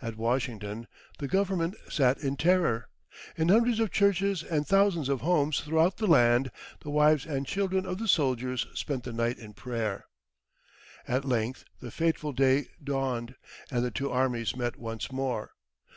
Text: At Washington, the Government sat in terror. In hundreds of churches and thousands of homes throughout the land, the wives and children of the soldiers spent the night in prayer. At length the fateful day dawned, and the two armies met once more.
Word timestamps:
At 0.00 0.16
Washington, 0.16 0.86
the 1.18 1.26
Government 1.26 1.74
sat 1.90 2.18
in 2.18 2.36
terror. 2.36 2.90
In 3.36 3.48
hundreds 3.48 3.80
of 3.80 3.90
churches 3.90 4.44
and 4.44 4.64
thousands 4.64 5.08
of 5.08 5.22
homes 5.22 5.58
throughout 5.62 5.96
the 5.96 6.06
land, 6.06 6.52
the 6.82 6.90
wives 6.90 7.26
and 7.26 7.44
children 7.44 7.84
of 7.84 7.98
the 7.98 8.06
soldiers 8.06 8.68
spent 8.74 9.02
the 9.02 9.12
night 9.12 9.36
in 9.36 9.52
prayer. 9.52 10.06
At 11.08 11.24
length 11.24 11.64
the 11.80 11.90
fateful 11.90 12.30
day 12.32 12.68
dawned, 12.84 13.34
and 13.68 13.84
the 13.84 13.90
two 13.90 14.12
armies 14.12 14.54
met 14.54 14.76
once 14.78 15.10
more. 15.10 15.50